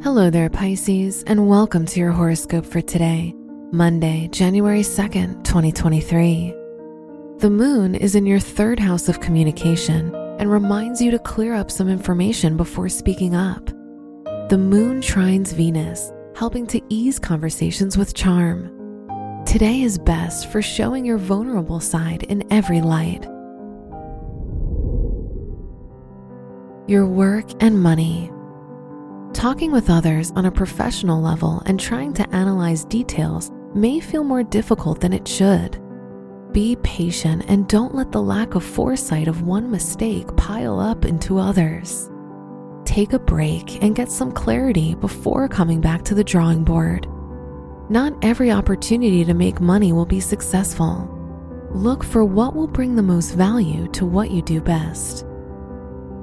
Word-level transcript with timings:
Hello 0.00 0.30
there, 0.30 0.48
Pisces, 0.48 1.24
and 1.24 1.48
welcome 1.48 1.84
to 1.84 1.98
your 1.98 2.12
horoscope 2.12 2.64
for 2.64 2.80
today, 2.80 3.34
Monday, 3.72 4.28
January 4.30 4.82
2nd, 4.82 5.42
2023. 5.42 6.54
The 7.38 7.50
moon 7.50 7.96
is 7.96 8.14
in 8.14 8.24
your 8.24 8.38
third 8.38 8.78
house 8.78 9.08
of 9.08 9.18
communication 9.18 10.14
and 10.38 10.52
reminds 10.52 11.02
you 11.02 11.10
to 11.10 11.18
clear 11.18 11.52
up 11.52 11.68
some 11.68 11.88
information 11.88 12.56
before 12.56 12.88
speaking 12.88 13.34
up. 13.34 13.66
The 14.50 14.56
moon 14.56 15.00
trines 15.00 15.52
Venus, 15.52 16.12
helping 16.36 16.68
to 16.68 16.80
ease 16.88 17.18
conversations 17.18 17.98
with 17.98 18.14
charm. 18.14 18.70
Today 19.46 19.82
is 19.82 19.98
best 19.98 20.52
for 20.52 20.62
showing 20.62 21.04
your 21.04 21.18
vulnerable 21.18 21.80
side 21.80 22.22
in 22.22 22.44
every 22.52 22.80
light. 22.80 23.24
Your 26.88 27.04
work 27.04 27.50
and 27.60 27.82
money. 27.82 28.30
Talking 29.38 29.70
with 29.70 29.88
others 29.88 30.32
on 30.34 30.46
a 30.46 30.50
professional 30.50 31.22
level 31.22 31.62
and 31.66 31.78
trying 31.78 32.12
to 32.14 32.28
analyze 32.34 32.84
details 32.84 33.52
may 33.72 34.00
feel 34.00 34.24
more 34.24 34.42
difficult 34.42 35.00
than 35.00 35.12
it 35.12 35.28
should. 35.28 35.80
Be 36.50 36.74
patient 36.82 37.44
and 37.46 37.68
don't 37.68 37.94
let 37.94 38.10
the 38.10 38.20
lack 38.20 38.56
of 38.56 38.64
foresight 38.64 39.28
of 39.28 39.42
one 39.42 39.70
mistake 39.70 40.26
pile 40.36 40.80
up 40.80 41.04
into 41.04 41.38
others. 41.38 42.10
Take 42.84 43.12
a 43.12 43.18
break 43.20 43.80
and 43.80 43.94
get 43.94 44.10
some 44.10 44.32
clarity 44.32 44.96
before 44.96 45.46
coming 45.46 45.80
back 45.80 46.04
to 46.06 46.16
the 46.16 46.24
drawing 46.24 46.64
board. 46.64 47.06
Not 47.88 48.14
every 48.22 48.50
opportunity 48.50 49.24
to 49.24 49.34
make 49.34 49.60
money 49.60 49.92
will 49.92 50.04
be 50.04 50.18
successful. 50.18 51.08
Look 51.70 52.02
for 52.02 52.24
what 52.24 52.56
will 52.56 52.66
bring 52.66 52.96
the 52.96 53.04
most 53.04 53.36
value 53.36 53.86
to 53.92 54.04
what 54.04 54.32
you 54.32 54.42
do 54.42 54.60
best. 54.60 55.24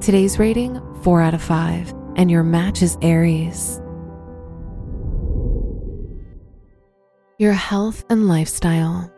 Today's 0.02 0.38
rating 0.38 0.82
4 1.02 1.22
out 1.22 1.34
of 1.34 1.42
5 1.42 2.05
and 2.16 2.32
your 2.32 2.44
match 2.44 2.82
is 2.82 2.98
Aries. 3.02 3.82
Your 7.38 7.54
health 7.54 8.06
and 8.10 8.28
lifestyle. 8.28 9.12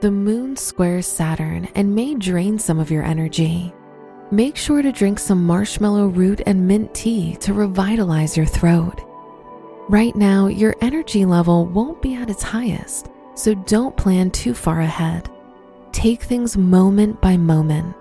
The 0.00 0.10
moon 0.10 0.56
squares 0.56 1.06
Saturn 1.06 1.68
and 1.76 1.94
may 1.94 2.16
drain 2.16 2.58
some 2.58 2.80
of 2.80 2.90
your 2.90 3.04
energy. 3.04 3.72
Make 4.32 4.56
sure 4.56 4.82
to 4.82 4.90
drink 4.90 5.18
some 5.18 5.46
marshmallow 5.46 6.08
root 6.08 6.40
and 6.46 6.66
mint 6.66 6.92
tea 6.94 7.36
to 7.36 7.52
revitalize 7.54 8.36
your 8.36 8.46
throat. 8.46 9.00
Right 9.88 10.16
now, 10.16 10.46
your 10.46 10.74
energy 10.80 11.24
level 11.24 11.66
won't 11.66 12.02
be 12.02 12.14
at 12.14 12.30
its 12.30 12.42
highest, 12.42 13.08
so 13.34 13.54
don't 13.54 13.96
plan 13.96 14.30
too 14.30 14.54
far 14.54 14.80
ahead. 14.80 15.30
Take 15.92 16.22
things 16.22 16.56
moment 16.56 17.20
by 17.20 17.36
moment. 17.36 17.94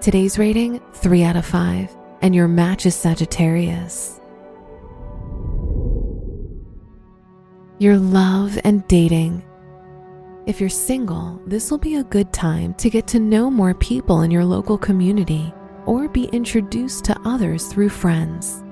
Today's 0.00 0.38
rating 0.38 0.80
3 0.94 1.22
out 1.22 1.36
of 1.36 1.46
5 1.46 1.96
and 2.26 2.34
your 2.34 2.48
match 2.48 2.86
is 2.86 2.96
Sagittarius. 2.96 4.20
Your 7.78 7.96
love 7.98 8.58
and 8.64 8.84
dating. 8.88 9.44
If 10.44 10.58
you're 10.58 10.68
single, 10.68 11.40
this 11.46 11.70
will 11.70 11.78
be 11.78 11.94
a 11.94 12.02
good 12.02 12.32
time 12.32 12.74
to 12.74 12.90
get 12.90 13.06
to 13.06 13.20
know 13.20 13.48
more 13.48 13.74
people 13.74 14.22
in 14.22 14.32
your 14.32 14.44
local 14.44 14.76
community 14.76 15.54
or 15.84 16.08
be 16.08 16.24
introduced 16.32 17.04
to 17.04 17.20
others 17.24 17.68
through 17.68 17.90
friends. 17.90 18.64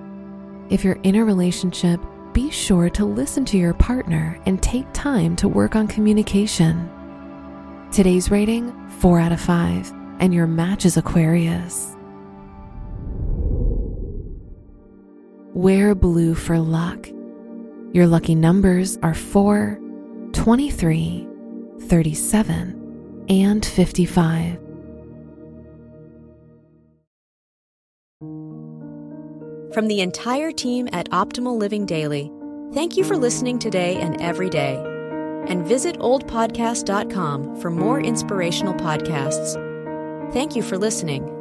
If 0.69 0.83
you're 0.83 0.99
in 1.05 1.15
a 1.15 1.25
relationship, 1.25 2.01
be 2.33 2.51
sure 2.51 2.91
to 2.91 3.05
listen 3.05 3.45
to 3.45 3.57
your 3.57 3.75
partner 3.75 4.37
and 4.47 4.61
take 4.61 4.93
time 4.93 5.37
to 5.37 5.47
work 5.47 5.77
on 5.77 5.87
communication. 5.87 6.91
Today's 7.93 8.33
rating 8.33 8.73
4 8.99 9.21
out 9.21 9.31
of 9.31 9.41
5, 9.41 9.93
and 10.19 10.35
your 10.35 10.49
match 10.49 10.85
is 10.85 10.97
Aquarius. 10.97 11.94
Wear 15.55 15.95
blue 15.95 16.35
for 16.35 16.59
luck. 16.59 17.09
Your 17.93 18.09
lucky 18.09 18.35
numbers 18.35 18.99
are 19.05 19.15
4, 19.15 19.79
23, 20.33 21.29
37, 21.83 23.27
and 23.29 23.65
55. 23.65 24.59
From 29.73 29.87
the 29.87 30.01
entire 30.01 30.51
team 30.51 30.89
at 30.93 31.09
Optimal 31.11 31.57
Living 31.57 31.87
Daily, 31.87 32.33
thank 32.73 32.97
you 32.97 33.05
for 33.05 33.17
listening 33.17 33.61
today 33.61 33.95
and 34.01 34.21
every 34.21 34.51
day. 34.51 34.75
And 35.47 35.65
visit 35.65 35.99
oldpodcast.com 36.01 37.61
for 37.61 37.71
more 37.71 38.01
inspirational 38.01 38.75
podcasts. 38.75 39.55
Thank 40.33 40.57
you 40.57 40.63
for 40.63 40.77
listening. 40.77 41.34